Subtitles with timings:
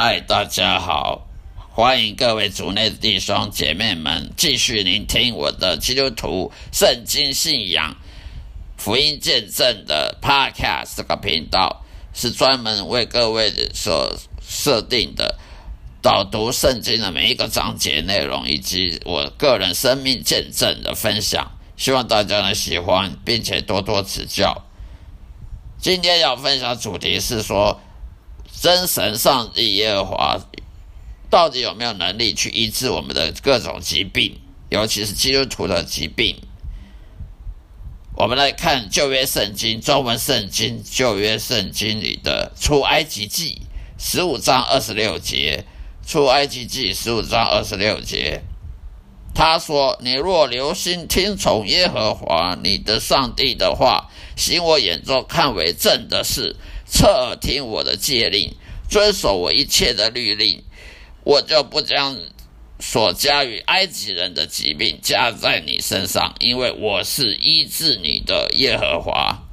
[0.00, 1.26] 嗨，大家好，
[1.70, 7.96] 欢迎各位族内的弟兄姐妹们继续聆听我的基督徒圣经信仰
[8.76, 11.82] 福音见证的 Podcast 这个频道，
[12.14, 15.36] 是专门为各位所设定的
[16.00, 24.62] 导读圣经的每一个章节内容，以及我个人生命见证的分享，希望大家能喜欢，并且多多指教。
[25.80, 27.80] 今天要分享主题是说。
[28.60, 30.38] 真神上帝耶和华
[31.30, 34.40] 到底有没有能力去医治我们的各种疾病，
[34.70, 36.36] 尤其是基督徒的疾病？
[38.16, 43.62] 我们来看旧约圣经中文圣经旧约圣经里的出埃及记
[43.96, 45.64] 十五章二十六节，
[46.04, 48.42] 出埃及记十五章二十六节，
[49.34, 56.56] 他说：“你若留心听从耶和华你的上帝的话，行我眼中看为正的事。”
[56.90, 58.54] 侧耳听我的戒令，
[58.88, 60.62] 遵守我一切的律令，
[61.22, 62.18] 我就不将
[62.80, 69.44] 所加于埃及人的疾病加在你身上，因为我是医治你的耶和华。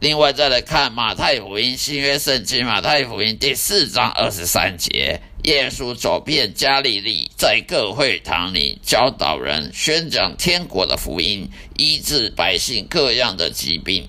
[0.00, 14.08] 另外，再来看马太福音新约圣经马太福音第四章二十三节，耶稣走遍加利利，在各会堂里教导人，宣讲天国的福音，医治百姓各样的疾病。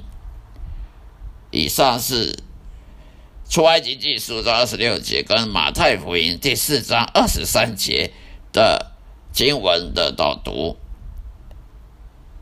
[1.54, 2.40] 以上是
[3.48, 8.12] 出埃及记十五章二十六节跟马太福音第四章二十三节
[8.52, 8.92] 的
[9.32, 10.78] 经文的导读。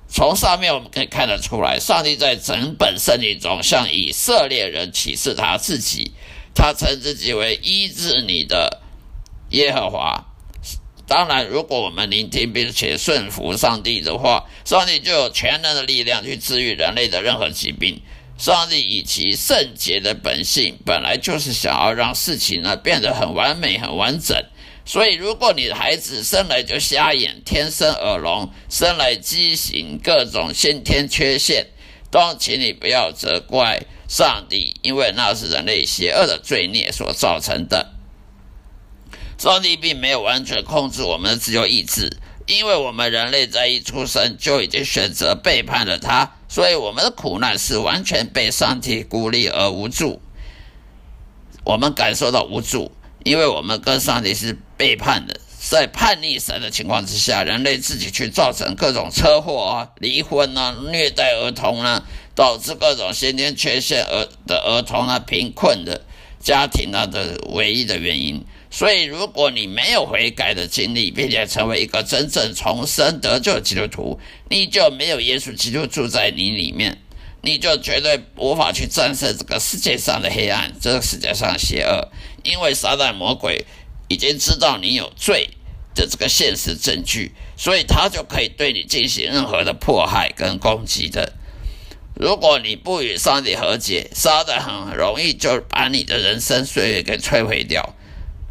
[0.08, 6.14] 从上面我们可以看得出来，上帝在整本圣经中向以色列人启示他自己，
[6.56, 8.82] 他称自己为医治你的
[9.50, 10.24] 耶和华。
[11.06, 18.02] 当然，如果我们聆听并且顺服上帝的话，上帝就有全能的力量去治愈人类的任何疾病。
[18.42, 24.36] 上帝以其圣洁的本性，本来就是想要让事情呢变得很完美、很完整。
[24.84, 31.68] 所以，如果你的孩子生来就瞎眼、天生耳聋、生来畸形、各种先天缺陷，
[32.10, 37.94] 都请你不要责怪上帝，因为那是人类邪恶的罪孽所造成的。
[39.38, 46.38] 上帝并没有完全控制我们的自由意志，因为我们人类在一出生就已经选择背叛了他。
[46.52, 50.22] 所以我们的苦难是完全被上帝孤立而无助，
[51.64, 52.92] 我们感受到无助，
[53.24, 62.04] 因为我们跟上帝是背叛的，在叛逆神的情况之下，人类自己去造成各种车祸啊、离婚啊、虐待儿童啊，
[62.36, 66.02] 导致各种先天缺陷儿的儿童啊、贫困的。
[66.42, 68.44] 家庭啊的唯一的原因。
[68.74, 74.18] 所以，如果你没有悔改的经历，并且成为一个真正重生得救的基督徒，
[74.50, 76.98] 你就没有耶稣基督住在你里面，
[77.42, 82.08] 你就绝对无法去战胜这个世界上的黑暗，这个世界上的邪恶。
[82.44, 83.66] 因为撒旦魔鬼
[84.08, 85.50] 已经知道你有罪
[85.94, 91.34] 的这个现实证据，所以他就可以对你进行任何的迫害跟攻击的。
[92.22, 97.96] 如果你不与上帝和解，撒旦很容易就把你的人生岁月给摧毁掉。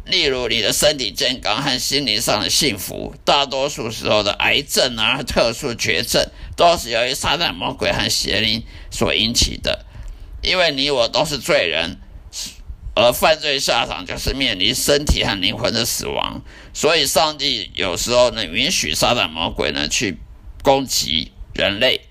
[0.05, 6.21] 例如，你的身体健康和心灵上的幸福，大多数时候的癌症啊、特殊绝症，
[6.57, 9.85] 都是由于撒旦魔鬼和邪灵所引起的。
[10.41, 11.97] 因为你我都是罪人，
[12.93, 16.41] 而犯罪下场就是面临身体和灵魂的死亡。
[16.73, 20.17] 所以，上帝有时候呢，允许撒旦魔鬼呢去
[20.61, 22.01] 攻击人类。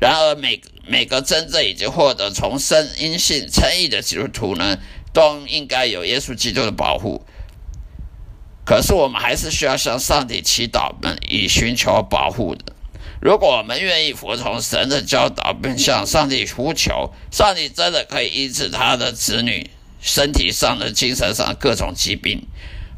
[0.00, 4.78] 然而，每每个真正已经获得重生、因信称义的基督徒呢？
[5.12, 7.24] 都应该有耶稣基督的保护，
[8.66, 12.74] 可是我们还是需要向上帝祈祷，们以寻求保护的。
[13.22, 19.70] 如果我们愿意服从神的教导，并向上帝呼求，上帝真的可以医治他的子女
[20.02, 22.46] 身体上的、精神上各种疾病。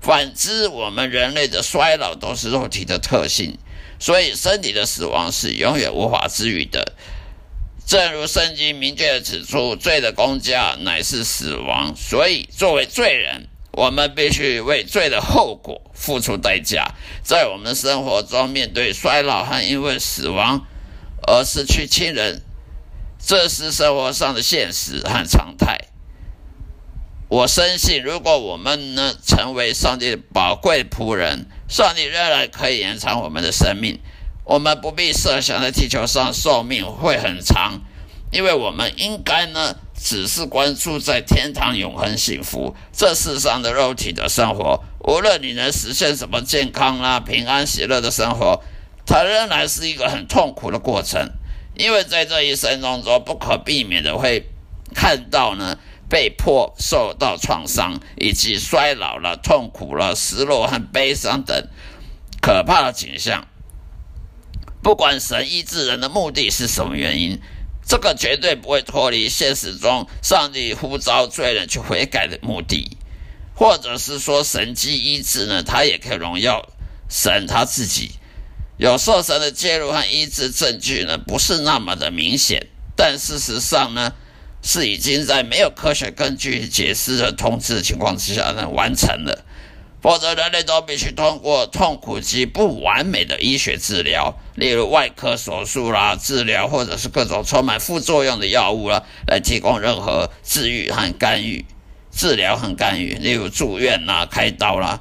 [0.00, 3.56] 反之，我们人类的衰老都是肉体的特性，
[3.98, 6.94] 所以身体的死亡是永远无法治愈的。
[7.86, 16.94] 正如圣经明确指出，罪的公价乃是死亡，所以作为罪人，我们必须为罪的后果付出代价。
[17.22, 20.66] 在我们生活中，面对衰老和因为死亡
[21.26, 22.42] 而失去亲人，
[23.18, 25.87] 这是生活上的现实和常态。
[27.28, 33.98] 我深信，如果我们能成为上帝的宝贵仆人，上帝仍然可以延长我们的生命。
[34.44, 37.82] 我们不必设想在地球上寿命会很长，
[38.32, 42.74] 因为我们应该呢，只是关注在天堂永恒幸福。
[42.92, 48.62] 这世上的肉体的生活，无论你能实现什么健康啦、平安、喜乐的生活，
[49.04, 51.30] 它仍然是一个很痛苦的过程。
[51.76, 54.46] 因为在这一生当中，不可避免的会
[54.94, 55.78] 看到呢，
[56.08, 61.68] 被迫受到创伤，以及衰老了、痛苦了、失落和悲伤等
[62.40, 63.46] 可怕的景象。
[64.82, 67.38] 不管神医治人的目的是什么原因，
[67.86, 72.96] 这个绝对不会脱离现实中上帝呼召罪人去悔改的目的，
[73.54, 75.62] 或者是说神迹医治呢？
[75.62, 76.64] 他也可以荣耀
[77.08, 78.12] 神他自己。
[78.78, 84.12] 有受神的介入和医治证据呢，不是那么的明显，但事实上呢，
[84.62, 89.44] 是已经在没有科学根据解释的通知的情况之下呢完成了。
[90.00, 101.64] 否则，人类都必须通过痛苦及不完美的医学治疗，例如外科手术啦、治疗，或者是各种充满副作用的药物啦，来提供任何治愈和干预、
[102.12, 105.00] 治疗和干预，例如住院啦、开刀啦，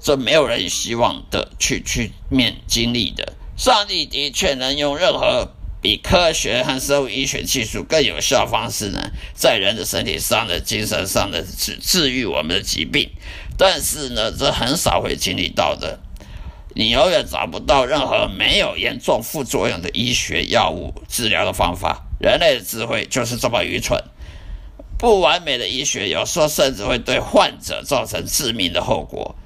[0.00, 3.34] 这没有人希望的去去面经历的。
[3.58, 5.52] 上帝的确能用任何
[5.86, 13.08] 比科学和生物医学技术更有效方式呢，在人的身体上的、精神上的治治愈我们的疾病。
[13.56, 16.00] 但是呢，这很少会经历到的。
[16.74, 22.04] 你永远找不到任何没有严重副作用的医学药物治疗的方法。
[22.18, 24.02] 人类的智慧就是这么愚蠢。
[24.98, 29.36] 不完美的医学有时候甚至会对患者造成致命的后果。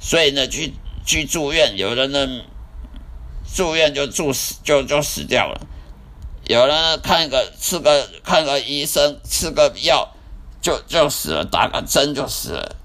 [0.00, 0.72] 所以呢，去
[1.04, 2.26] 去住院，有人呢
[3.54, 5.60] 住院就住死就就死掉了。
[6.46, 10.14] 有人看个吃个看个医生吃个药
[10.60, 12.76] 就就死了，打个针就死了。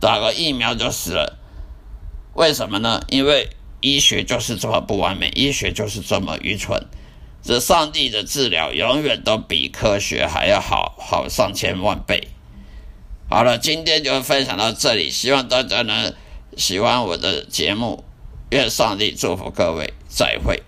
[0.00, 1.36] 打个疫苗就死了，
[2.32, 3.02] 为什么呢？
[3.08, 3.50] 因为
[3.82, 6.86] 医学就是这么不完美，医学就是这么愚蠢。
[7.42, 12.28] 这上帝的治疗永远都比科学还要好好上千万倍。
[13.28, 16.14] 好了，今天就分享到这里，希望大家能
[16.56, 18.02] 喜欢我的节目，
[18.48, 20.62] 愿上帝祝福各位，再会。